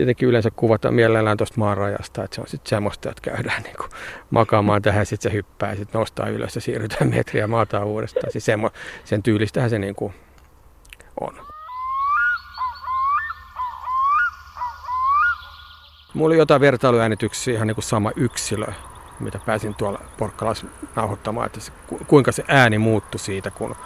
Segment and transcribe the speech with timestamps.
[0.00, 3.90] tietenkin yleensä kuvata mielellään tuosta maanrajasta, että se on sitten semmoista, että käydään niin kuin
[4.30, 8.32] makaamaan tähän, sitten se hyppää sitten nostaa ylös ja siirrytään metriä maataan uudestaan.
[8.32, 8.70] Siis semmo,
[9.04, 10.14] sen tyylistähän se niin kuin
[11.20, 11.36] on.
[16.14, 18.66] Mulla oli jotain vertailuäänityksiä ihan niin kuin sama yksilö,
[19.20, 21.72] mitä pääsin tuolla Porkkalassa nauhoittamaan, että se,
[22.06, 23.76] kuinka se ääni muuttui siitä, kun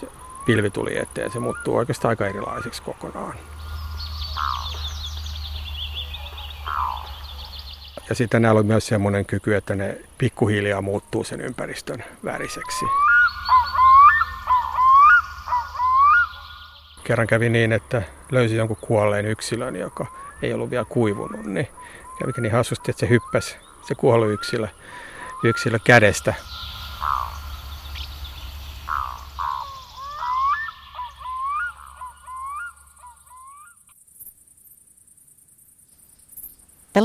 [0.00, 0.06] se
[0.46, 1.30] pilvi tuli eteen.
[1.30, 3.34] Se muuttuu oikeastaan aika erilaiseksi kokonaan.
[8.08, 12.84] Ja sitten näillä on myös semmoinen kyky, että ne pikkuhiljaa muuttuu sen ympäristön väriseksi.
[17.04, 20.06] Kerran kävi niin, että löysi jonkun kuolleen yksilön, joka
[20.42, 21.68] ei ollut vielä kuivunut, niin
[22.18, 23.56] kävikin niin hassusti, että se hyppäsi
[23.88, 24.68] se kuollut yksilö,
[25.44, 26.34] yksilö kädestä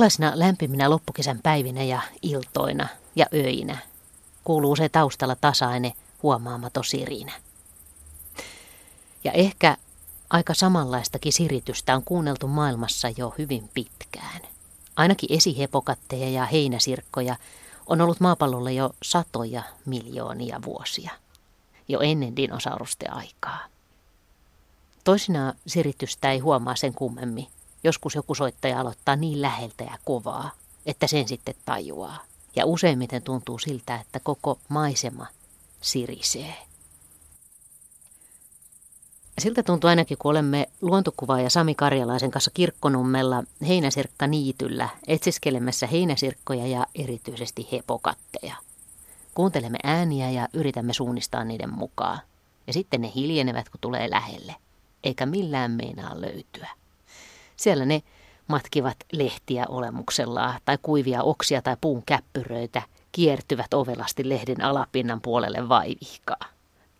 [0.10, 3.78] Tällaisina lämpiminä loppukesän päivinä ja iltoina ja öinä
[4.44, 5.92] kuuluu se taustalla tasainen
[6.24, 7.32] huomaamaton sirinä.
[9.24, 9.78] Ja ehkä
[10.30, 14.42] aika samanlaistakin siritystä on kuunneltu maailmassa jo hyvin pitkään.
[14.96, 17.36] Ainakin esihepokatteja ja heinäsirkkoja
[17.88, 21.12] on ollut maapallolla jo satoja miljoonia vuosia,
[21.88, 23.66] jo ennen dinosaurusten aikaa.
[25.04, 27.48] Toisinaan siritystä ei huomaa sen kummemmin,
[27.84, 30.52] Joskus joku soittaja aloittaa niin läheltä ja kovaa,
[30.86, 32.18] että sen sitten tajuaa.
[32.56, 35.26] Ja useimmiten tuntuu siltä, että koko maisema
[35.82, 36.56] sirisee.
[39.40, 46.88] Siltä tuntuu ainakin, kun olemme luontokuvaaja Sami Karjalaisen kanssa kirkkonummella heinäsirkka niityllä etsiskelemässä heinäsirkkoja ja
[46.96, 48.56] erityisesti hepokatteja.
[49.34, 52.20] Kuuntelemme ääniä ja yritämme suunnistaa niiden mukaan.
[52.68, 54.56] Ja sitten ne hiljenevät, kun tulee lähelle,
[55.04, 56.70] eikä millään meinaa löytyä.
[57.60, 58.04] Siellä ne
[58.48, 66.46] matkivat lehtiä olemuksellaan tai kuivia oksia tai puun käppyröitä, kiertyvät ovelasti lehden alapinnan puolelle vaivihkaa.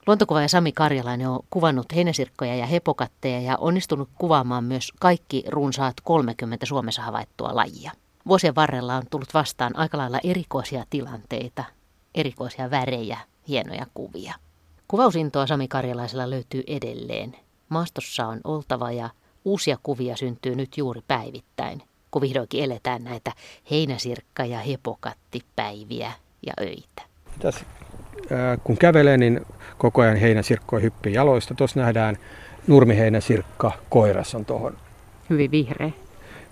[0.08, 6.66] Luontokuvaaja Sami Karjalainen on kuvannut heinäsirkkoja ja hepokatteja ja onnistunut kuvaamaan myös kaikki runsaat 30
[6.66, 7.92] Suomessa havaittua lajia.
[8.28, 11.64] Vuosien varrella on tullut vastaan aika lailla erikoisia tilanteita,
[12.16, 13.18] erikoisia värejä,
[13.48, 14.34] hienoja kuvia.
[14.88, 17.36] Kuvausintoa Sami Karjalaisella löytyy edelleen.
[17.70, 19.10] Maastossa on oltava ja
[19.46, 23.32] Uusia kuvia syntyy nyt juuri päivittäin, kun vihdoinkin eletään näitä
[23.72, 26.12] heinäsirkka- ja hepokattipäiviä
[26.46, 27.02] ja öitä.
[27.40, 27.66] Tässä,
[28.64, 29.42] kun kävelee, niin
[29.78, 31.54] koko ajan heinäsirkkoja hyppii jaloista.
[31.54, 32.18] Tuossa nähdään
[32.68, 34.78] nurmiheinäsirkka, koiras on tuohon.
[35.30, 35.92] Hyvin vihreä.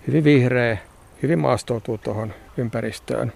[0.06, 0.78] Hyvin vihreä,
[1.22, 3.32] hyvin maastoutuu tuohon ympäristöön.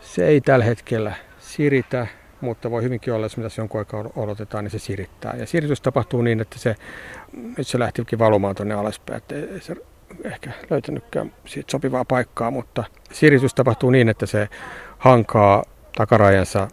[0.00, 2.06] Se ei tällä hetkellä siritä,
[2.44, 5.34] mutta voi hyvinkin olla, mitä se jonkun aikaa odotetaan, niin se sirittää.
[5.36, 6.74] Ja siritys tapahtuu niin, että se,
[7.58, 9.76] nyt se lähtikin valumaan tuonne alaspäin, että se
[10.24, 14.48] ehkä löytänytkään siitä sopivaa paikkaa, mutta siritys tapahtuu niin, että se
[14.98, 15.64] hankaa
[15.96, 16.68] takarajansa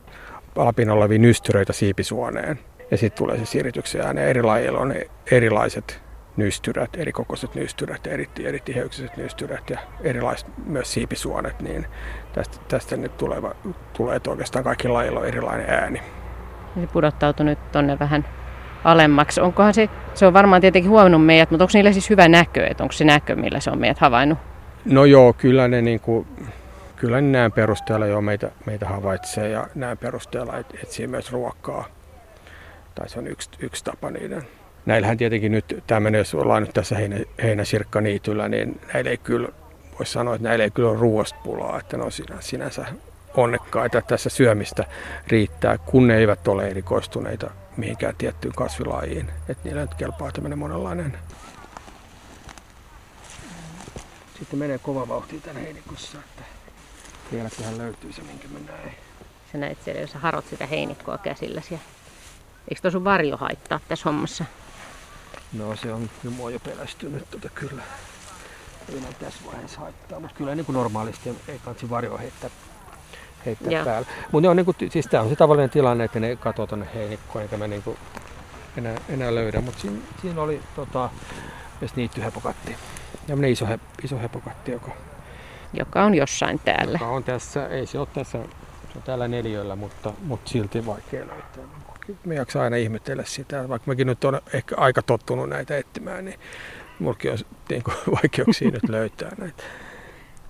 [0.56, 2.60] alapin oleviin nystyröitä siipisuoneen.
[2.92, 4.30] Ja sitten tulee se sirityksen ääne.
[4.30, 4.96] Eri lajeilla on
[5.32, 6.02] erilaiset
[6.38, 11.86] nystyrät, eri kokoiset nystyrät, eri, eri tiheyksiset nystyrät ja erilaiset myös siipisuonet, niin
[12.34, 13.52] tästä, tästä nyt tuleva,
[13.98, 16.02] tulee oikeastaan kaikki lajilla on erilainen ääni.
[16.82, 18.26] Se pudottautui nyt tuonne vähän
[18.84, 19.42] alemmaksi.
[19.42, 22.84] Onkohan se, se on varmaan tietenkin huomannut meidät, mutta onko niillä siis hyvä näkö, että
[22.84, 24.38] onko se näkö, millä se on meidät havainnut?
[24.86, 26.28] No joo, kyllä ne, niin kuin,
[26.96, 31.86] kyllä ne näin perusteella jo meitä, meitä havaitsee ja näin perusteella et, etsii myös ruokaa.
[32.96, 34.44] Tai se on yksi, yksi tapa niiden
[34.86, 39.48] näillähän tietenkin nyt tämmöinen, jos ollaan nyt tässä heinä, heinäsirkkaniityllä, niin näillä ei kyllä,
[40.00, 42.86] voisi sanoa, että näillä ei kyllä ole ruoasta pulaa, että ne on sinänsä
[43.34, 44.86] onnekkaita, tässä syömistä
[45.28, 49.32] riittää, kun ne eivät ole erikoistuneita mihinkään tiettyyn kasvilajiin.
[49.50, 51.18] Että niillä nyt kelpaa tämmöinen monenlainen.
[54.40, 56.44] Sitten menee kova vauhti tänne heinikossa, että
[57.32, 58.92] vieläköhän löytyy se, minkä mä näin.
[59.52, 61.80] Sä näet siellä, jos sä harot sitä heinikkoa käsilläsi.
[62.70, 64.46] Eikö tuo sun varjo haittaa tässä hommassa?
[65.54, 67.84] No se on mua jo pelästynyt tota kyllä.
[68.90, 72.50] Ei näin tässä vaiheessa haittaa, mutta kyllä niin kuin normaalisti ei kansi varjoa heittää,
[73.46, 74.08] heittää päällä.
[74.32, 77.58] Mutta niin kuin, siis tämä on se tavallinen tilanne, että ne katoo tuonne heinikkoon, eikä
[77.58, 77.98] mä niin kuin
[78.78, 79.62] enää, enää löydä.
[79.62, 81.10] Mutta siinä, siinä, oli tota,
[81.82, 82.76] myös niittyhepokatti.
[83.28, 84.92] Ja iso, he, iso hepokatti, joka,
[85.74, 86.96] joka on jossain täällä.
[86.96, 88.38] Joka on tässä, ei se ole tässä,
[88.92, 91.91] se on täällä neljöllä, mutta, mutta silti vaikea löytää
[92.26, 96.40] me jaksaa aina ihmetellä sitä, vaikka mäkin nyt on ehkä aika tottunut näitä etsimään, niin
[97.00, 97.38] mulkin on
[97.70, 99.64] niin kuin, vaikeuksia nyt löytää näitä.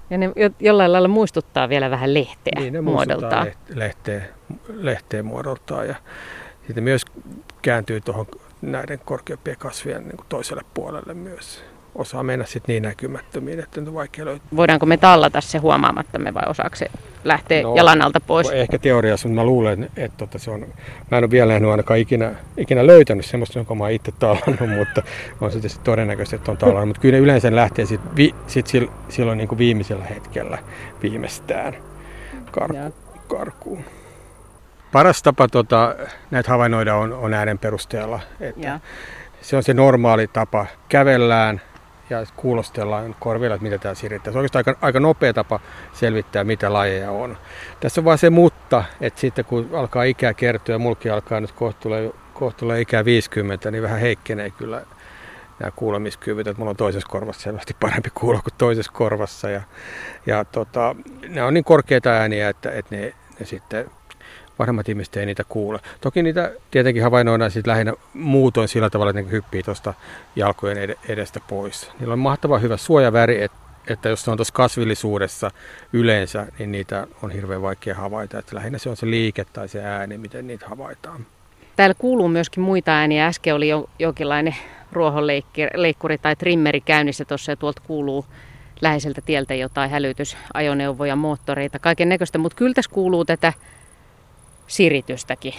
[0.10, 3.52] Ja ne jollain lailla muistuttaa vielä vähän lehteä niin, ne muodoltaan.
[3.70, 4.22] Lehteä,
[4.74, 5.96] lehteä muodoltaan ja
[6.68, 7.06] sitten myös
[7.62, 8.26] kääntyy tuohon
[8.62, 11.64] näiden korkeampien kasvien niin kuin toiselle puolelle myös.
[11.96, 14.48] Osaa mennä sitten niin näkymättömiin, että on vaikea löytää.
[14.56, 16.86] Voidaanko me tallata se huomaamattamme vai osaako se
[17.24, 18.50] lähteä no, jalan alta pois?
[18.50, 20.60] Ehkä teoriassa, mutta mä luulen, että, että se on,
[21.12, 25.04] mä en ole vielä nähnyt ainakaan ikinä, ikinä löytänyt semmoista, jonka mä itse tallannut, mutta
[25.42, 26.88] on se tietysti todennäköisesti, että on tallannut.
[26.88, 28.68] Mutta kyllä ne yleensä lähtee sit, vi, sit
[29.10, 30.58] silloin niin kuin viimeisellä hetkellä
[31.04, 31.76] viimeistään
[32.52, 32.94] karku,
[33.28, 33.84] karkuun.
[34.92, 35.96] Paras tapa tota,
[36.32, 38.20] näitä havainnoida on, on äänen perusteella.
[38.40, 38.80] Että
[39.42, 40.66] se on se normaali tapa.
[40.90, 41.62] Kävellään
[42.12, 44.34] ja kuulostellaan korvilla, että mitä tämä sirittää.
[44.34, 45.60] Se on oikeastaan aika, aika nopea tapa
[45.94, 47.38] selvittää, mitä lajeja on.
[47.80, 51.54] Tässä on vaan se mutta, että sitten kun alkaa ikää kertyä, mulki alkaa nyt
[52.58, 54.82] tulee ikää 50, niin vähän heikkenee kyllä
[55.60, 59.50] nämä kuulemiskyvyt, että mulla on toisessa korvassa selvästi parempi kuulla kuin toisessa korvassa.
[59.50, 59.62] Ja,
[60.26, 60.96] ja tota,
[61.28, 63.92] nämä on niin korkeita ääniä, että, että ne, ne sitten
[64.62, 65.80] vanhemmat ihmiset ei niitä kuule.
[66.02, 69.94] Toki niitä tietenkin havainnoidaan sitten lähinnä muutoin sillä tavalla, että ne hyppii tuosta
[70.36, 71.92] jalkojen edestä pois.
[72.00, 75.52] Niillä on mahtavan hyvä suojaväri, että että jos se on tuossa kasvillisuudessa
[75.94, 78.40] yleensä, niin niitä on hirveän vaikea havaita.
[78.40, 81.26] Että lähinnä se on se liike tai se ääni, miten niitä havaitaan.
[81.76, 83.28] Täällä kuuluu myöskin muita ääniä.
[83.28, 84.56] Äsken oli jo, jonkinlainen
[84.92, 88.26] ruohonleikkuri tai trimmeri käynnissä tuossa ja tuolta kuuluu
[88.82, 92.38] läheiseltä tieltä jotain hälytysajoneuvoja, moottoreita, kaiken näköistä.
[92.38, 93.54] Mutta kyllä tässä kuuluu tätä
[94.72, 95.54] siritystäkin.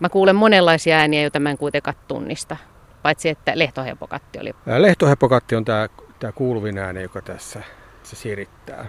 [0.00, 2.56] Mä kuulen monenlaisia ääniä, joita mä en kuitenkaan tunnista,
[3.02, 4.54] paitsi että lehtohepokatti oli.
[4.78, 5.88] Lehtohepokatti on tämä,
[6.18, 7.62] tämä kuuluvin ääni, joka tässä
[8.02, 8.86] se sirittää.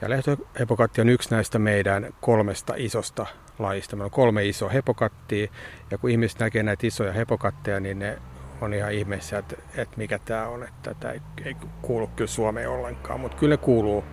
[0.00, 3.26] Ja lehtohepokatti on yksi näistä meidän kolmesta isosta
[3.58, 3.96] lajista.
[3.96, 5.52] Meillä on kolme isoa hepokattia,
[5.90, 8.18] ja kun ihmiset näkee näitä isoja hepokatteja, niin ne
[8.60, 12.70] on ihan ihmeessä, että, että mikä tämä on, että tämä ei, ei kuulu kyllä Suomeen
[12.70, 14.04] ollenkaan, mutta kyllä ne kuuluu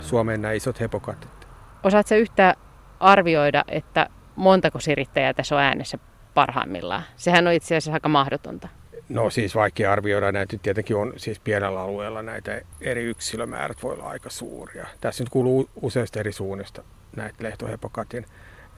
[0.00, 1.48] Suomeen nämä isot hepokatit.
[1.82, 2.54] Osaatko yhtä
[3.00, 4.08] arvioida, että
[4.38, 5.98] montako sirittäjää tässä on äänessä
[6.34, 7.02] parhaimmillaan?
[7.16, 8.68] Sehän on itse asiassa aika mahdotonta.
[9.08, 10.56] No siis vaikea arvioida näitä.
[10.62, 14.86] Tietenkin on siis pienellä alueella näitä eri yksilömäärät voi olla aika suuria.
[15.00, 16.82] Tässä nyt kuuluu useista eri suunnista
[17.16, 18.26] näitä lehtohepokatin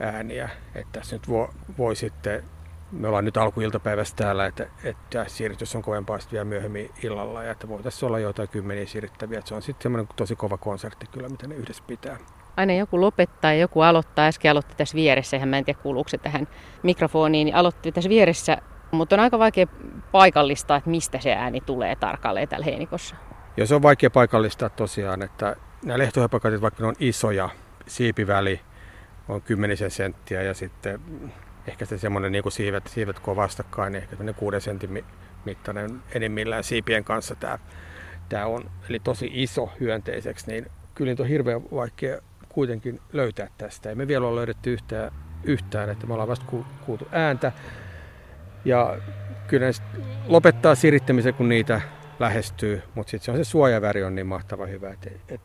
[0.01, 0.49] ääniä.
[0.75, 1.49] Että tässä nyt voi,
[1.79, 2.45] voi sitten,
[2.93, 7.53] me ollaan nyt alkuiltapäivässä täällä, että, että siirrytys on kovempaa sitten vielä myöhemmin illalla ja
[7.53, 9.39] että voitaisiin olla jotain kymmeniä siirryttäviä.
[9.39, 12.19] Että se on sitten semmoinen tosi kova konsertti kyllä, mitä ne yhdessä pitää
[12.61, 14.27] aina joku lopettaa ja joku aloittaa.
[14.27, 16.49] Äsken aloitti tässä vieressä, ihan mä en tiedä kuuluuko se tähän
[16.83, 18.59] mikrofoniin, niin aloitti tässä vieressä.
[18.91, 19.67] Mutta on aika vaikea
[20.13, 23.17] paikallistaa, että mistä se ääni tulee tarkalleen täällä heinikossa.
[23.57, 27.49] Ja se on vaikea paikallistaa tosiaan, että nämä lehtohepakatit, vaikka ne on isoja,
[27.87, 28.61] siipiväli
[29.29, 31.01] on kymmenisen senttiä ja sitten
[31.67, 35.05] ehkä se semmoinen niin siivet, siivet kun vastakkain, niin ehkä kuuden sentin
[35.45, 37.59] mittainen enimmillään siipien kanssa tämä,
[38.29, 38.71] tämä on.
[38.89, 42.21] Eli tosi iso hyönteiseksi, niin kyllä niitä on hirveän vaikea
[42.53, 43.89] kuitenkin löytää tästä.
[43.89, 45.13] Ei me vielä ole löydetty yhtään,
[45.45, 46.47] yhtään että me ollaan vasta
[46.87, 47.53] kuultu ääntä.
[48.65, 48.99] Ja
[49.47, 49.73] kyllä ne
[50.27, 51.81] lopettaa sirittämisen, kun niitä
[52.19, 55.41] lähestyy, mutta sitten se on se suojaväri on niin mahtava hyvä, että et,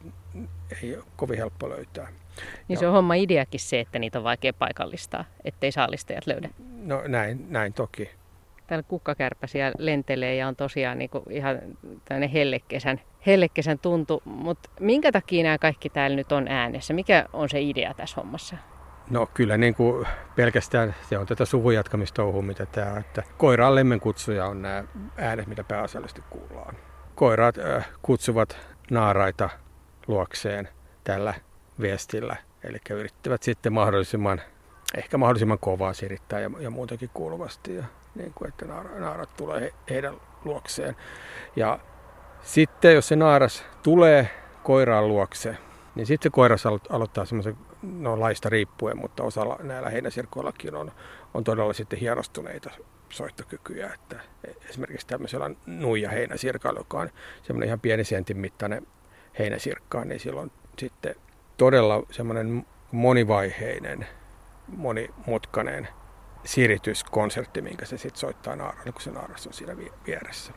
[0.83, 2.07] ei ole kovin helppo löytää.
[2.07, 6.49] Niin ja, se on homma ideakin se, että niitä on vaikea paikallistaa, ettei saalistajat löydä.
[6.83, 8.09] No näin, näin toki
[8.67, 11.59] täällä kukkakärpäsiä lentelee ja on tosiaan niin kuin ihan
[12.05, 14.21] tämmöinen hellekesän, hellekesän tuntu.
[14.25, 16.93] Mutta minkä takia nämä kaikki täällä nyt on äänessä?
[16.93, 18.57] Mikä on se idea tässä hommassa?
[19.09, 22.97] No kyllä niin kuin pelkästään se on tätä suvun jatkamistouhua, mitä tämä on.
[22.97, 24.83] Että koiraan lemmenkutsuja on nämä
[25.17, 26.75] äänet, mitä pääasiallisesti kuullaan.
[27.15, 28.57] Koiraat äh, kutsuvat
[28.91, 29.49] naaraita
[30.07, 30.69] luokseen
[31.03, 31.33] tällä
[31.81, 32.35] viestillä.
[32.63, 34.41] Eli yrittävät sitten mahdollisimman,
[34.97, 37.75] ehkä mahdollisimman kovaa sirittää ja, ja muutenkin kuuluvasti.
[37.75, 37.83] Ja
[38.15, 38.65] niin kuin, että
[38.99, 40.15] naarat tulee he, heidän
[40.45, 40.95] luokseen.
[41.55, 41.79] Ja
[42.45, 44.29] sitten jos se naaras tulee
[44.63, 45.57] koiraan luokse,
[45.95, 50.91] niin sitten se koiras aloittaa semmoisen, no laista riippuen, mutta osalla näillä heinäsirkoillakin on,
[51.33, 52.69] on todella sitten hienostuneita
[53.09, 53.93] soittokykyjä.
[53.93, 54.19] Että
[54.69, 57.09] esimerkiksi tämmöisellä nuija heinäsirkalla, joka on
[57.43, 58.87] semmoinen ihan pieni sentin mittainen
[59.39, 61.15] heinäsirkka, niin silloin sitten
[61.57, 64.07] todella semmoinen monivaiheinen,
[64.67, 65.87] monimutkainen
[66.43, 70.53] sirityskonsertti, minkä se sitten soittaa naaralle, kun se naaras on siinä vieressä.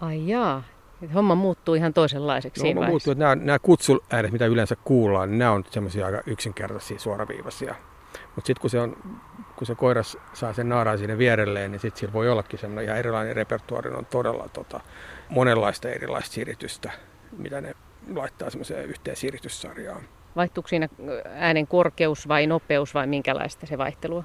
[0.00, 0.62] Ai jaa,
[1.14, 5.38] homma muuttuu ihan toisenlaiseksi no, siinä muuttuu, että nämä, nämä kutsuäänet, mitä yleensä kuullaan, niin
[5.38, 7.74] nämä on semmoisia aika yksinkertaisia, suoraviivaisia.
[8.34, 8.96] Mutta sitten kun se, on,
[9.56, 12.98] kun se koiras saa sen naaraan sinne vierelleen, niin sitten sillä voi ollakin semmoinen ihan
[12.98, 13.90] erilainen repertuaari.
[13.90, 14.80] on todella tota,
[15.28, 16.90] monenlaista erilaista siritystä,
[17.38, 17.74] mitä ne
[18.14, 20.02] laittaa semmoiseen yhteen sirityssarjaan.
[20.36, 20.88] Vaihtuuko siinä
[21.34, 24.24] äänen korkeus vai nopeus vai minkälaista se vaihtelua?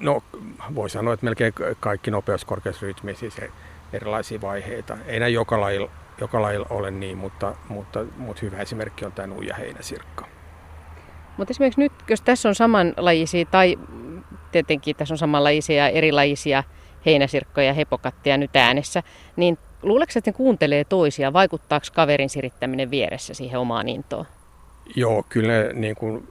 [0.00, 0.22] No
[0.74, 3.40] voi sanoa, että melkein kaikki nopeuskorkeusrytmi, siis
[3.92, 4.98] erilaisia vaiheita.
[5.06, 5.90] Ei näin joka lajilla,
[6.20, 10.26] joka lajilla ole niin, mutta, mutta, mutta hyvä esimerkki on tämä nuija heinäsirkka.
[11.36, 13.78] Mutta esimerkiksi nyt, jos tässä on samanlajisia, tai
[14.52, 16.64] tietenkin tässä on samanlaisia ja erilaisia
[17.06, 19.02] heinäsirkkoja ja hepokatteja nyt äänessä,
[19.36, 21.32] niin Luuleeko, että ne kuuntelee toisia?
[21.32, 24.26] Vaikuttaako kaverin sirittäminen vieressä siihen omaan intoon?
[24.94, 26.28] Joo, kyllä ne, niin kuin,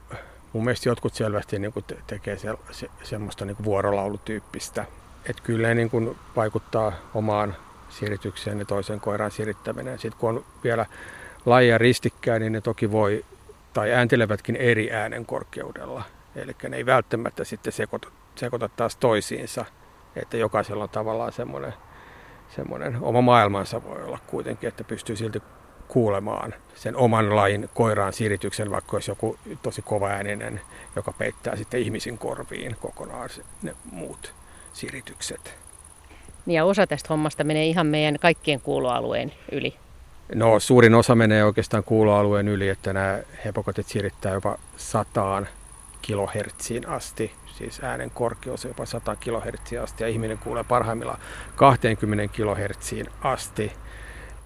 [0.52, 4.84] mun mielestä jotkut selvästi niin kuin te- tekee se, se, semmoista niin kuin vuorolaulutyyppistä.
[5.26, 7.56] Että kyllä niin kuin vaikuttaa omaan
[7.88, 9.98] siritykseen ja toisen koiran sirittäminen.
[9.98, 10.86] Sitten kun on vielä
[11.46, 13.24] lajia ristikkäin, niin ne toki voi,
[13.72, 16.02] tai ääntelevätkin eri äänen korkeudella.
[16.36, 19.64] Eli ne ei välttämättä sitten sekoita, sekoita taas toisiinsa.
[20.16, 21.74] Että jokaisella on tavallaan semmoinen,
[22.56, 25.42] semmoinen oma maailmansa voi olla kuitenkin, että pystyy silti
[25.88, 30.60] kuulemaan sen oman lajin koiraan sirityksen, vaikka olisi joku tosi kova ääninen,
[30.96, 33.28] joka peittää sitten ihmisen korviin kokonaan
[33.62, 34.34] ne muut
[34.78, 35.54] siritykset.
[36.46, 39.74] Niin ja osa tästä hommasta menee ihan meidän kaikkien kuuloalueen yli.
[40.34, 45.48] No suurin osa menee oikeastaan kuuloalueen yli, että nämä hepokotit sirittää jopa sataan
[46.02, 51.20] kilohertsiin asti, siis äänen korkeus jopa 100 kilohertsiä asti ja ihminen kuulee parhaimmillaan
[51.56, 53.72] 20 kilohertsiin asti.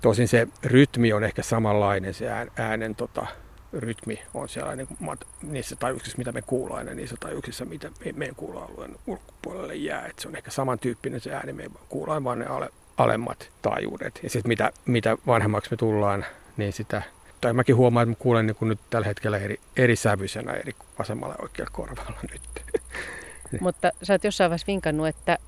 [0.01, 3.27] Tosin se rytmi on ehkä samanlainen, se äänen tota,
[3.73, 8.13] rytmi on siellä niin kuin, niissä taajuuksissa, mitä me kuullaan, ja niissä taajuuksissa, mitä me,
[8.13, 10.07] meidän kuuloalueen ulkopuolelle jää.
[10.07, 14.21] Et se on ehkä samantyyppinen se ääni, me kuullaan vain ne ale, alemmat taajuudet.
[14.23, 16.25] Ja sitten mitä, mitä vanhemmaksi me tullaan,
[16.57, 17.03] niin sitä,
[17.41, 21.35] tai mäkin huomaan, että mä kuulen niin nyt tällä hetkellä eri, eri sävyisenä eri vasemmalla
[21.35, 22.65] ja oikealla korvalla nyt.
[23.61, 25.39] Mutta sä oot jossain vaiheessa vinkannut, että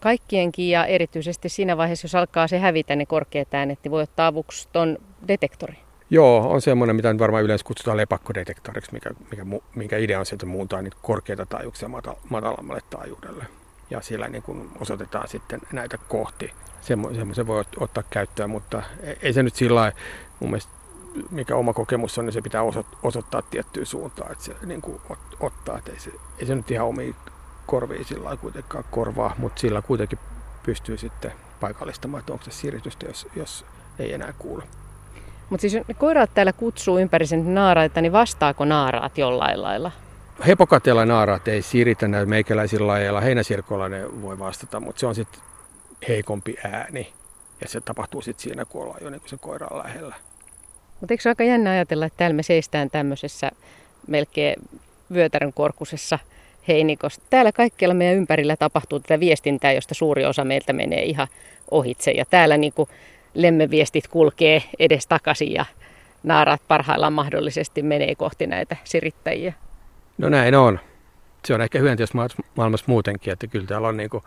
[0.00, 4.26] kaikkienkin ja erityisesti siinä vaiheessa, jos alkaa se hävitä ne korkeat äänet, niin voi ottaa
[4.26, 5.76] avuksi ton detektori.
[6.10, 10.34] Joo, on semmoinen, mitä nyt varmaan yleensä kutsutaan lepakkodetektoriksi, mikä, mikä, mikä idea on se,
[10.34, 11.88] että muuntaa niitä korkeita taajuuksia
[12.28, 13.46] matalammalle taajuudelle.
[13.90, 16.52] Ja sillä niin kuin osoitetaan sitten näitä kohti.
[16.80, 18.82] Semmoisen voi ottaa käyttöön, mutta
[19.22, 19.92] ei se nyt sillä
[20.40, 20.72] mun mielestä
[21.30, 22.62] mikä oma kokemus on, niin se pitää
[23.02, 25.00] osoittaa tiettyyn suuntaan, että se niin kuin
[25.40, 25.78] ottaa.
[25.78, 27.16] Että ei, se, ei se nyt ihan omiin
[27.66, 30.18] korviin sillä kuitenkaan korvaa, mutta sillä kuitenkin
[30.62, 33.64] pystyy sitten paikallistamaan, että onko se siirrytystä, jos, jos
[33.98, 34.64] ei enää kuule.
[35.50, 39.90] Mutta siis ne koiraat täällä kutsuu ympäri sen naaraita, niin vastaako naaraat jollain lailla?
[40.46, 43.20] Hepokatella naaraat ei siiritä näillä meikäläisillä lajeilla.
[43.20, 45.40] Heinäsirkoilla ne voi vastata, mutta se on sitten
[46.08, 47.12] heikompi ääni.
[47.60, 50.14] Ja se tapahtuu sitten siinä, kun ollaan jo niin se koira lähellä.
[51.00, 53.50] Mutta eikö se aika jännä ajatella, että täällä me seistään tämmöisessä
[54.06, 54.56] melkein
[55.12, 56.18] vyötärön korkusessa
[56.68, 57.22] heinikossa.
[57.30, 61.28] Täällä kaikkialla meidän ympärillä tapahtuu tätä viestintää, josta suuri osa meiltä menee ihan
[61.70, 62.10] ohitse.
[62.10, 62.88] Ja täällä niin kuin
[63.34, 65.64] lemmeviestit kulkee edes takaisin ja
[66.22, 69.52] naarat parhaillaan mahdollisesti menee kohti näitä sirittäjiä.
[70.18, 70.80] No näin on.
[71.44, 72.18] Se on ehkä hyönteistä
[72.56, 74.24] maailmassa muutenkin, että kyllä täällä on niin kuin,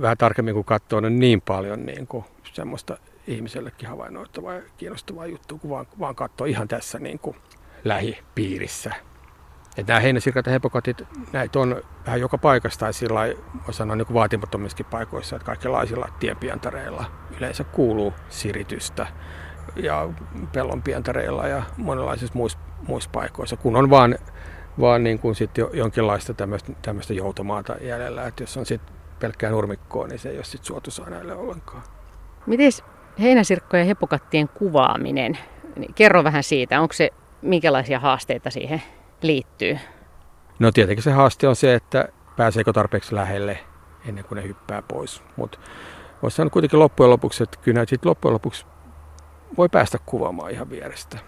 [0.00, 5.58] vähän tarkemmin kuin katsoo, niin, niin paljon niin kuin, semmoista ihmisellekin havainnoittavaa ja kiinnostavaa juttua,
[5.58, 7.36] kun vaan, vaan katsoo ihan tässä niin kuin,
[7.84, 8.94] lähipiirissä.
[9.76, 13.20] Että nämä heinäsirkat ja hepokatit, näitä on vähän joka paikassa tai sillä
[13.66, 17.04] voi sanoa niin vaatimattomissakin paikoissa, että kaikenlaisilla tienpientareilla
[17.36, 19.06] yleensä kuuluu siritystä
[19.76, 20.08] ja
[20.52, 22.58] pellonpientareilla ja monenlaisissa muissa,
[22.88, 24.18] muissa paikoissa, kun on vaan,
[24.80, 26.34] vaan niin kuin sit jonkinlaista
[26.82, 31.10] tämmöistä, joutomaata jäljellä, että jos on sitten pelkkää nurmikkoa, niin se ei ole sitten suotuisaa
[31.10, 31.82] näille ollenkaan.
[32.46, 32.70] Miten
[33.20, 35.38] heinäsirkkojen ja hepokattien kuvaaminen,
[35.94, 37.10] kerro vähän siitä, onko se,
[37.42, 38.82] minkälaisia haasteita siihen
[39.28, 39.78] liittyy?
[40.58, 43.58] No tietenkin se haaste on se, että pääseekö tarpeeksi lähelle
[44.08, 45.22] ennen kuin ne hyppää pois.
[45.36, 45.58] Mutta
[46.22, 48.66] voisi sanoa kuitenkin loppujen lopuksi, että kyllä sitten loppujen lopuksi
[49.56, 51.18] voi päästä kuvaamaan ihan vierestä.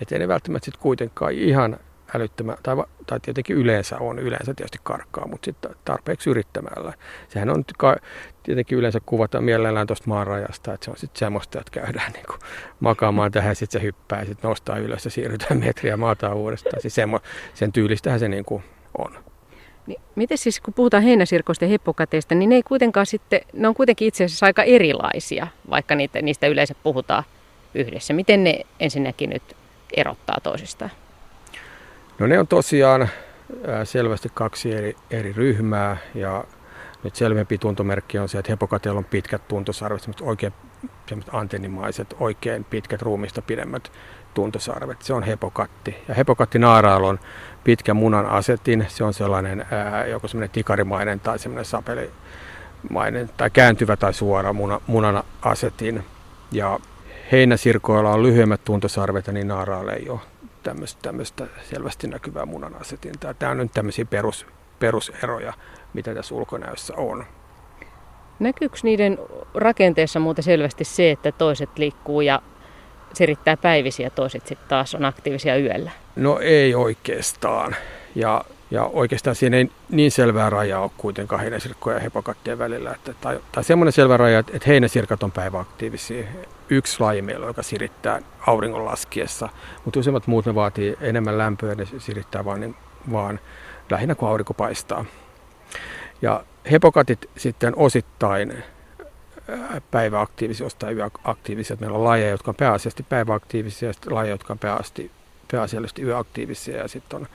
[0.00, 1.78] Että ei ne välttämättä sitten kuitenkaan ihan
[2.14, 2.76] älyttömän, tai,
[3.06, 6.92] tai tietenkin yleensä on, yleensä tietysti karkkaa, mutta sitten tarpeeksi yrittämällä.
[7.28, 7.64] Sehän on
[8.42, 12.38] tietenkin yleensä kuvata mielellään tuosta maanrajasta, että se on sitten semmoista, että käydään niin kuin
[12.80, 16.82] makaamaan tähän, sitten se hyppää ja sitten nostaa ylös ja siirrytään metriä maataan uudestaan.
[16.82, 17.20] Siis semmo,
[17.54, 18.62] sen tyylistähän se niin kuin
[18.98, 19.18] on.
[19.86, 23.74] Niin, miten siis, kun puhutaan heinäsirkoista ja heppokateista, niin ne ei kuitenkaan sitten, ne on
[23.74, 27.24] kuitenkin itse asiassa aika erilaisia, vaikka niitä, niistä yleensä puhutaan
[27.74, 28.14] yhdessä.
[28.14, 29.42] Miten ne ensinnäkin nyt
[29.96, 30.90] erottaa toisistaan?
[32.18, 33.08] No ne on tosiaan
[33.84, 36.44] selvästi kaksi eri, eri ryhmää ja
[37.04, 40.52] nyt selvempi tuntomerkki on se, että hepokateella on pitkät tuntosarvet, semmoiset oikein
[41.06, 43.92] semmoiset antennimaiset, oikein pitkät ruumista pidemmät
[44.34, 45.02] tuntosarvet.
[45.02, 45.96] Se on hepokatti.
[46.08, 47.18] Ja hepokatti naaraalla on
[47.64, 48.86] pitkä munan asetin.
[48.88, 54.80] Se on sellainen ää, joko semmoinen tikarimainen tai semmoinen sapelimainen tai kääntyvä tai suora muna,
[54.86, 56.04] munan asetin.
[56.52, 56.80] Ja
[57.32, 60.20] heinäsirkoilla on lyhyemmät tuntosarvet ja niin naaraalla ei ole
[60.62, 63.34] tämmöistä, tämmöistä selvästi näkyvää munan asetintaa.
[63.34, 64.46] Tämä on nyt tämmöisiä perus,
[64.78, 65.52] peruseroja,
[65.94, 67.24] mitä tässä ulkonäössä on.
[68.38, 69.18] Näkyykö niiden
[69.54, 72.42] rakenteessa muuten selvästi se, että toiset liikkuu ja
[73.14, 75.90] sirittää päivisiä, toiset sitten taas on aktiivisia yöllä?
[76.16, 77.76] No ei oikeastaan.
[78.14, 82.90] Ja Ja oikeastaan siinä ei niin selvää rajaa ole kuitenkaan heinäsirkkojen ja hepokattien välillä.
[82.90, 86.24] Että, tai, tai semmoinen selvä raja, että heinäsirkat on päiväaktiivisia.
[86.70, 89.48] Yksi laji meillä, joka sirittää auringon laskiessa,
[89.84, 92.74] mutta useimmat muut ne vaatii enemmän lämpöä ne sirittää vaan, niin,
[93.12, 93.40] vaan
[93.90, 95.04] lähinnä kun aurinko paistaa.
[96.22, 98.62] Ja hepokatit sitten osittain
[99.90, 101.76] päiväaktiivisia, osittain yöaktiivisia.
[101.80, 104.58] Meillä on lajeja, jotka on pääasiallisesti päiväaktiivisia ja lajeja, jotka on
[105.50, 107.26] pääasiallisesti yöaktiivisia ja sitten on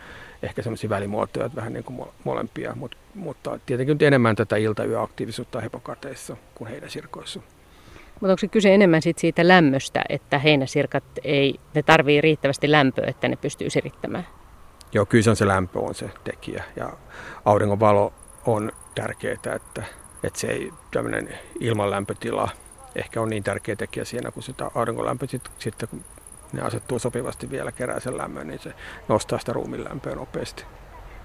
[0.44, 6.38] ehkä semmoisia välimuotoja, vähän niin kuin molempia, Mut, mutta tietenkin nyt enemmän tätä ilta-yöaktiivisuutta hepokateissa
[6.56, 7.40] kuin heinäsirkoissa.
[8.14, 13.06] Mutta onko se kyse enemmän sit siitä lämmöstä, että heinäsirkat ei, ne tarvii riittävästi lämpöä,
[13.08, 14.28] että ne pystyy sirittämään?
[14.94, 16.94] Joo, kyllä se on se lämpö on se tekijä ja
[17.46, 18.14] auringon valo
[18.46, 19.56] on tärkeää, että,
[20.24, 21.30] että se ei tämmöinen
[21.60, 22.50] ilmanlämpötila
[22.96, 26.04] ehkä on niin tärkeä tekijä siinä, kun sitä aurinkolämpö sitten, sit, kun
[26.54, 28.74] ne asettuu sopivasti vielä kerää sen lämmön, niin se
[29.08, 30.64] nostaa sitä ruumin lämpöä nopeasti.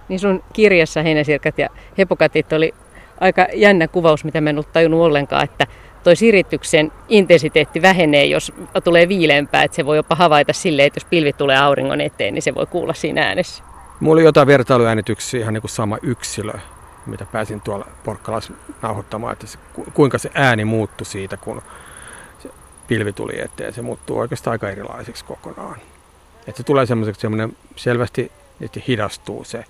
[0.08, 2.74] Niin sun kirjassa heinäsirkat ja hepokatit oli
[3.20, 5.66] aika jännä kuvaus, mitä mä en ollut tajunnut ollenkaan, että
[6.04, 8.52] toi sirityksen intensiteetti vähenee, jos
[8.84, 12.42] tulee viileämpää, että se voi jopa havaita silleen, että jos pilvi tulee auringon eteen, niin
[12.42, 13.64] se voi kuulla siinä äänessä.
[14.00, 16.52] Mulla oli jotain vertailuäänityksiä, ihan niin kuin sama yksilö,
[17.06, 18.52] mitä pääsin tuolla Porkkalassa
[18.82, 19.58] nauhoittamaan, että se,
[19.94, 21.62] kuinka se ääni muuttui siitä, kun
[22.88, 23.72] pilvi tuli eteen.
[23.72, 25.76] Se muuttuu oikeastaan aika erilaiseksi kokonaan.
[26.46, 29.64] Että se tulee semmoiseksi semmoinen selvästi, että hidastuu se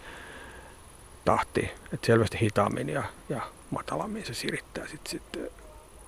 [1.25, 3.41] tahti, että selvästi hitaammin ja, ja
[3.71, 5.53] matalammin se sirittää sitten sit,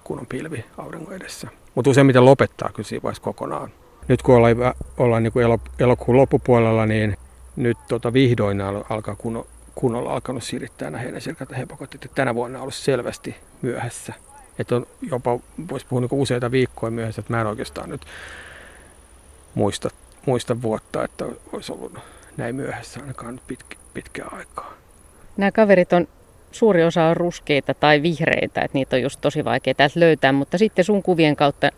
[0.05, 1.49] kun on pilvi auringon edessä.
[1.75, 3.71] Mutta useimmiten lopettaa kyllä siinä vaiheessa kokonaan.
[4.09, 5.47] Nyt kun ollaan, ollaan niin kuin
[5.79, 7.17] elokuun loppupuolella, niin
[7.57, 12.11] nyt tota vihdoin alkaa kun, kunnolla alkanut sirittää nämä heinäsirkat ja hepokotit.
[12.15, 14.13] Tänä vuonna on ollut selvästi myöhässä.
[14.59, 15.39] Että on jopa,
[15.71, 18.07] voisi puhua niin useita viikkoja myöhässä, että mä en oikeastaan nyt
[19.55, 19.89] muista,
[20.27, 21.99] muista vuotta, että olisi ollut
[22.37, 24.75] näin myöhässä ainakaan nyt pitkä, pitkää aikaa.
[25.37, 26.09] Nämä kaverit on,
[26.53, 30.59] suuri osa on ruskeita tai vihreitä, että niitä on just tosi vaikea täältä löytää, mutta
[30.59, 31.71] sitten sun kuvien kautta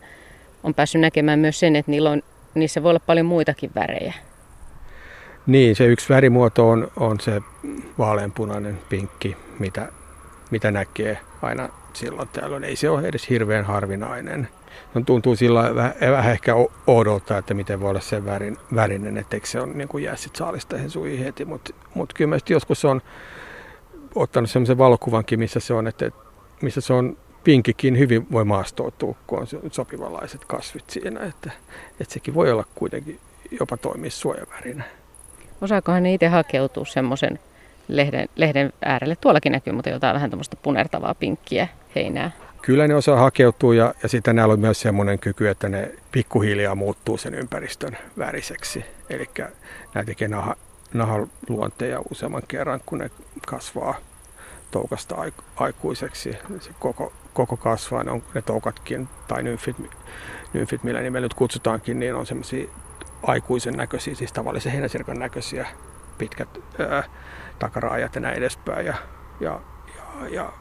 [0.62, 2.23] on päässyt näkemään myös sen, että niillä on,
[2.54, 4.14] niissä voi olla paljon muitakin värejä.
[5.47, 7.41] Niin, se yksi värimuoto on, on se
[7.99, 9.89] vaaleanpunainen pinkki, mitä,
[10.50, 12.64] mitä näkee aina silloin tällöin.
[12.64, 14.49] Ei se ole edes hirveän harvinainen.
[14.94, 16.54] No, tuntuu sillä vähän, vähän ehkä
[16.86, 20.36] odottaa, että miten voi olla sen värin, värinen, etteikö se on niin kuin jää sit
[20.36, 21.44] saalista suihin heti.
[21.44, 23.02] Mutta mut kyllä joskus on
[24.14, 26.10] ottanut sellaisen valokuvankin, missä se on, että
[26.62, 31.50] missä se on pinkikin hyvin voi maastoutua, kun on sopivanlaiset kasvit siinä, että,
[32.00, 33.20] että sekin voi olla kuitenkin
[33.60, 34.84] jopa toimia suojavärinä.
[35.60, 37.38] Osaakohan ne itse hakeutua semmoisen
[37.88, 39.16] lehden, lehden äärelle?
[39.16, 42.30] Tuollakin näkyy mutta jotain vähän tämmöistä punertavaa pinkkiä heinää.
[42.62, 46.75] Kyllä ne osaa hakeutua ja, ja sitten näillä on myös semmoinen kyky, että ne pikkuhiljaa
[46.75, 48.84] muuttuu sen ympäristön väriseksi.
[49.10, 49.30] Eli
[49.94, 50.56] nämä tekee naha,
[50.94, 53.10] nahaluonteja useamman kerran, kun ne
[53.46, 53.94] kasvaa
[54.70, 55.16] toukasta
[55.56, 56.36] aikuiseksi.
[56.60, 59.76] Se koko, koko kasvaa, ne, on, ne toukatkin tai nymfit,
[60.52, 62.68] nymfit, millä nimellä nyt kutsutaankin, niin on semmoisia
[63.22, 65.66] aikuisen näköisiä, siis tavallisen heinäsirkan näköisiä,
[66.18, 66.48] pitkät
[66.78, 67.04] ää,
[67.58, 68.86] takaraajat ja näin edespäin.
[68.86, 68.94] Ja,
[69.40, 69.60] ja,
[69.96, 70.52] ja, ja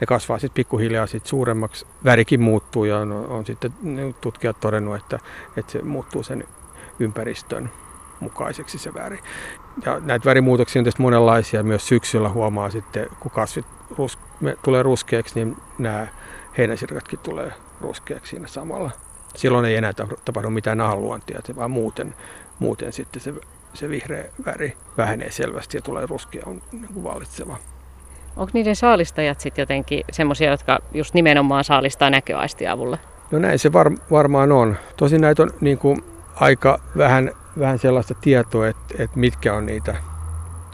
[0.00, 1.86] ne kasvaa sitten pikkuhiljaa sit suuremmaksi.
[2.04, 3.72] Värikin muuttuu ja on, on sitten
[4.20, 5.18] tutkijat todennut, että,
[5.56, 6.44] että se muuttuu sen
[7.00, 7.70] ympäristön
[8.20, 9.18] mukaiseksi se väri.
[9.84, 11.62] Ja näitä värimuutoksia on tietysti monenlaisia.
[11.62, 13.66] Myös syksyllä huomaa sitten, kun kasvit
[13.98, 14.18] rus,
[14.62, 16.06] tulee ruskeaksi, niin nämä
[16.58, 18.90] heinäsirkatkin tulee ruskeaksi siinä samalla.
[19.36, 19.92] Silloin ei enää
[20.24, 22.14] tapahdu mitään nahanluontia, vaan muuten,
[22.58, 23.34] muuten sitten se,
[23.74, 27.56] se vihreä väri vähenee selvästi ja tulee ruskea on niin kuin vallitseva.
[28.36, 32.98] Onko niiden saalistajat sitten jotenkin semmoisia, jotka just nimenomaan saalistaa näköaistin avulla?
[33.30, 34.76] No näin se var, varmaan on.
[34.96, 36.04] Tosin näitä on niin kuin
[36.34, 39.96] aika vähän, vähän sellaista tietoa, että, että mitkä on niitä,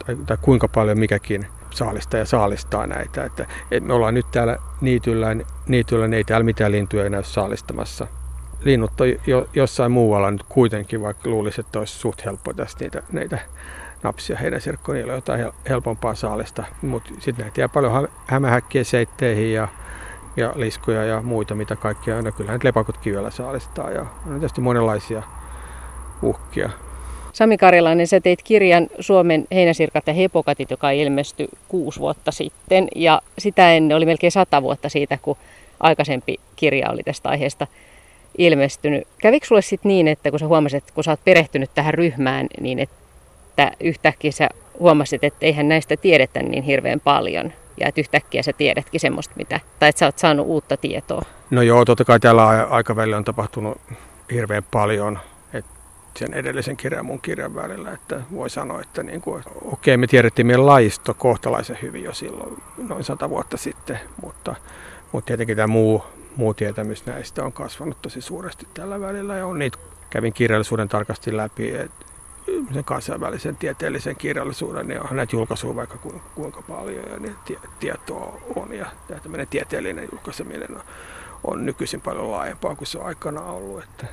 [0.05, 3.23] tai, tai kuinka paljon mikäkin saalista ja saalistaa näitä.
[3.23, 5.35] Että, että me ollaan nyt täällä niityllä,
[5.67, 8.07] niityllä ei täällä mitään lintuja enää saalistamassa.
[8.65, 13.03] Linnut on jo, jossain muualla nyt kuitenkin, vaikka luulisi, että olisi suht helppo tästä niitä,
[13.11, 13.39] näitä
[14.03, 16.63] napsia heinäsirkkoon, niillä on jotain helpompaa saalista.
[16.81, 19.67] Mutta sitten näitä jää paljon hämähäkkiä seitteihin ja,
[20.37, 22.33] ja liskoja ja muita, mitä kaikkia on.
[22.37, 25.23] Kyllähän lepakot kivellä saalistaa ja on tietysti monenlaisia
[26.21, 26.69] uhkia.
[27.33, 32.87] Sami Karjalainen, sä teit kirjan Suomen heinäsirkat ja hepokatit, joka ilmestyi kuusi vuotta sitten.
[32.95, 35.37] Ja sitä ennen oli melkein sata vuotta siitä, kun
[35.79, 37.67] aikaisempi kirja oli tästä aiheesta
[38.37, 39.07] ilmestynyt.
[39.21, 42.47] Kävikö sulle sitten niin, että kun sä huomasit, että kun sä oot perehtynyt tähän ryhmään,
[42.59, 47.53] niin että yhtäkkiä sä huomasit, että eihän näistä tiedetä niin hirveän paljon?
[47.79, 51.21] Ja että yhtäkkiä sä tiedätkin semmoista, mitä, tai että sä oot saanut uutta tietoa?
[51.49, 53.81] No joo, totta kai tällä aikavälillä on tapahtunut
[54.31, 55.19] hirveän paljon
[56.17, 57.91] sen edellisen kirjan ja mun kirjan välillä.
[57.91, 62.63] Että voi sanoa, että niin kuin, okei, me tiedettiin meidän lajisto kohtalaisen hyvin jo silloin
[62.77, 64.55] noin sata vuotta sitten, mutta,
[65.11, 66.03] mutta tietenkin tämä muu,
[66.35, 69.77] muu tietämys näistä on kasvanut tosi suuresti tällä välillä ja on niitä
[70.09, 72.05] kävin kirjallisuuden tarkasti läpi, että
[72.73, 75.97] sen kansainvälisen tieteellisen kirjallisuuden, niin onhan näitä julkaisuja vaikka
[76.35, 77.35] kuinka paljon ja niin
[77.79, 78.85] tietoa on ja
[79.23, 80.81] tämmöinen tieteellinen julkaiseminen on,
[81.43, 83.83] on nykyisin paljon laajempaa kuin se on aikana ollut.
[83.83, 84.07] Että,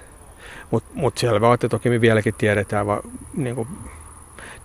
[0.71, 3.03] mutta mut selvä on, että toki me vieläkin tiedetään, va,
[3.35, 3.69] niin kuin,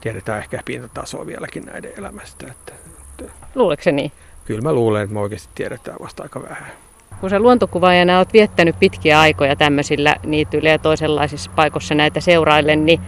[0.02, 2.48] tiedetään ehkä pintatasoa vieläkin näiden elämästä.
[2.48, 2.74] Että,
[3.12, 4.12] että, Luuleeko se niin?
[4.46, 6.72] Kyllä mä luulen, että me oikeasti tiedetään vasta aika vähän.
[7.22, 13.02] Kun sä luontokuvaajana oot viettänyt pitkiä aikoja tämmöisillä niityillä ja toisenlaisissa paikoissa näitä seuraillen, niin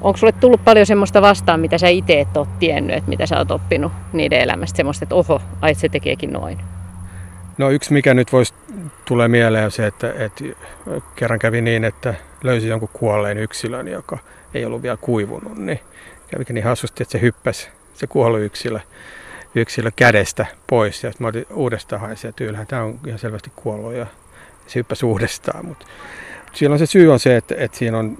[0.00, 3.38] onko sulle tullut paljon semmoista vastaan, mitä sä itse et ole tiennyt, että mitä sä
[3.38, 6.58] oot oppinut niiden elämästä, semmoista, että oho, ai se tekeekin noin?
[7.58, 8.54] No yksi mikä nyt voisi
[9.04, 10.44] tulee mieleen on se, että, että
[11.16, 14.18] kerran kävi niin, että löysi jonkun kuolleen yksilön, joka
[14.54, 15.80] ei ollut vielä kuivunut, niin
[16.30, 18.80] kävikin niin hassusti, että se hyppäsi se kuollut yksilö,
[19.54, 21.04] yksilö kädestä pois.
[21.04, 24.06] Ja mä otin uudestaan hain että ylhäällä tämä on ihan selvästi kuollut ja
[24.66, 25.66] se hyppäsi uudestaan.
[25.66, 25.86] Mutta
[26.52, 28.18] silloin se syy on se, että, että siinä on,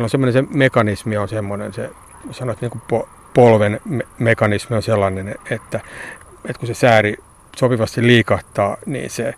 [0.00, 1.90] on semmoinen se mekanismi on semmoinen, se
[2.30, 5.80] sanoit niin kuin po, polven me- mekanismi on sellainen, että,
[6.44, 7.16] että kun se sääri
[7.56, 9.34] sopivasti liikahtaa, niin se,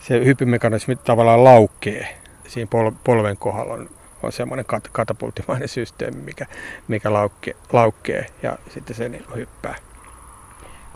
[0.00, 2.18] se hyppymekanismi tavallaan laukkee.
[2.48, 3.90] Siinä pol, polven kohdalla on,
[4.22, 6.46] on semmoinen kat, katapulttimainen systeemi, mikä,
[6.88, 9.74] mikä laukkee, laukkee ja sitten se niin hyppää.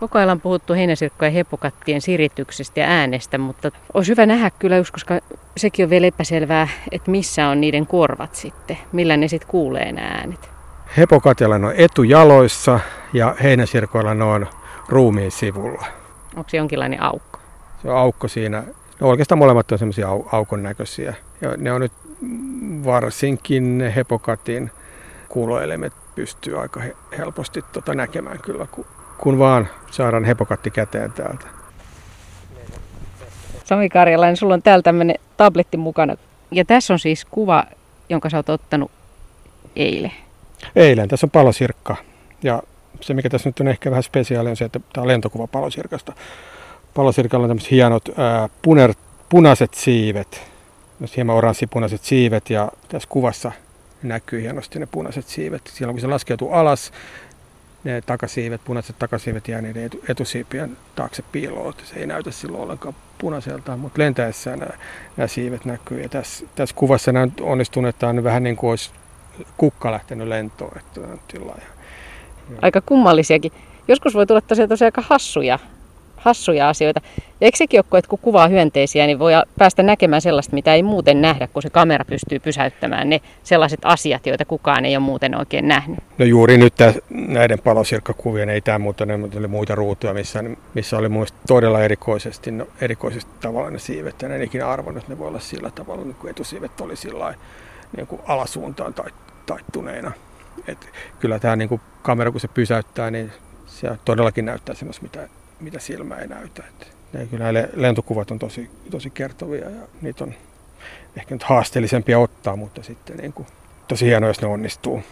[0.00, 4.76] Koko ajan on puhuttu heinäsirkkojen ja hepokattien sirityksestä ja äänestä, mutta olisi hyvä nähdä kyllä
[4.76, 5.20] just, koska
[5.57, 10.09] sekin on vielä epäselvää, että missä on niiden korvat sitten, millä ne sitten kuulee nämä
[10.09, 10.50] äänet.
[10.96, 12.81] Hepokatilla on etujaloissa
[13.12, 14.46] ja heinäsirkoilla ne on
[14.88, 15.85] ruumiin sivulla.
[16.37, 17.38] Onko se jonkinlainen aukko?
[17.83, 18.62] Se on aukko siinä.
[19.00, 21.14] No oikeastaan molemmat on semmoisia au- aukon näköisiä.
[21.40, 21.92] Ja ne on nyt
[22.85, 24.70] varsinkin hepokatin
[25.28, 26.81] kuuloelemet pystyy aika
[27.18, 28.87] helposti tota näkemään kyllä, kun
[29.22, 31.46] kun vaan saadaan hepokatti käteen täältä.
[33.64, 36.16] Sami Karjalainen, sulla on täällä tämmöinen tabletti mukana.
[36.50, 37.64] Ja tässä on siis kuva,
[38.08, 38.90] jonka sä oot ottanut
[39.76, 40.12] eilen.
[40.76, 41.08] Eilen.
[41.08, 41.96] Tässä on palosirkka.
[42.42, 42.62] Ja
[43.00, 46.12] se, mikä tässä nyt on ehkä vähän spesiaali, on se, että tämä on lentokuva palosirkasta.
[46.94, 48.94] Palosirkalla on tämmöiset hienot ää, puner,
[49.28, 50.42] punaiset siivet.
[51.16, 53.52] Hieman oranssipunaiset siivet ja tässä kuvassa
[54.02, 55.62] näkyy hienosti ne punaiset siivet.
[55.66, 56.92] Silloin kun se laskeutuu alas,
[57.85, 61.75] ne takasiivet, punaiset takasiivet jää niiden etu, etusiipien taakse piiloon.
[61.85, 64.73] Se ei näytä silloin ollenkaan punaiselta, mutta lentäessään nämä,
[65.16, 66.01] nämä siivet näkyy.
[66.01, 68.90] Ja tässä, tässä kuvassa nämä onnistunut, että on vähän niin kuin olisi
[69.57, 70.79] kukka lähtenyt lentoon.
[70.79, 71.01] Että
[71.35, 71.57] ja,
[72.62, 73.53] Aika kummallisiakin.
[73.88, 75.59] Joskus voi tulla tosiaan, tosiaan aika hassuja
[76.22, 77.00] hassuja asioita.
[77.16, 80.82] Ja eikö sekin ole, että kun kuvaa hyönteisiä, niin voi päästä näkemään sellaista, mitä ei
[80.82, 85.38] muuten nähdä, kun se kamera pystyy pysäyttämään ne sellaiset asiat, joita kukaan ei ole muuten
[85.38, 85.98] oikein nähnyt.
[86.18, 90.96] No juuri nyt täs, näiden palosirkkakuvien ei tämä muuta, ne oli muita ruutuja, missä, missä
[90.96, 94.22] oli mun todella erikoisesti, no, erikoisesti tavalla ne siivet.
[94.22, 97.35] Ja en arvannut, että ne voi olla sillä tavalla, niin kuin etusiivet oli sillä
[97.96, 99.11] niin kuin alasuuntaan tai,
[99.46, 100.12] taittuneina.
[100.68, 100.88] Et
[101.20, 103.32] kyllä tämä niin kamera, kun se pysäyttää, niin
[103.66, 105.28] se todellakin näyttää semmoista, mitä
[105.62, 106.62] mitä silmä ei näytä.
[106.68, 110.35] Että ne, kyllä nämä lentokuvat on tosi, tosi kertovia ja niitä on
[111.16, 113.46] ehkä nyt haasteellisempia ottaa, mutta sitten niin kuin,
[113.88, 115.03] tosi hienoa, jos ne onnistuu.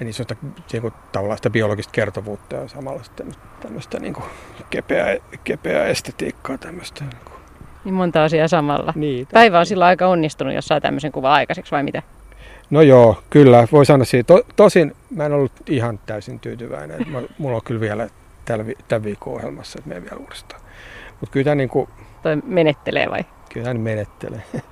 [0.00, 4.14] Ja niissä on sitä, niin kuin, tavallaan sitä biologista kertovuutta ja samalla sitten tämmöistä niin
[4.14, 4.24] kuin,
[4.70, 6.58] kepeää, kepeää estetiikkaa.
[6.58, 7.36] Tämmöistä, niin, kuin.
[7.84, 8.92] niin monta asiaa samalla.
[8.96, 12.02] Niin, Päivä on sillä aika onnistunut, jos saa tämmöisen kuvan aikaiseksi vai mitä?
[12.70, 13.68] No joo, kyllä.
[13.72, 14.26] Voi sanoa siitä.
[14.26, 17.06] To, tosin mä en ollut ihan täysin tyytyväinen.
[17.38, 18.08] Mulla on kyllä vielä
[18.48, 20.60] tällä, tämän viikon ohjelmassa, että me vielä uudestaan.
[21.20, 21.88] Mutta kyllä tämä niin kuin,
[22.22, 23.24] Toi menettelee vai?
[23.52, 24.42] Kyllä tämä menettelee.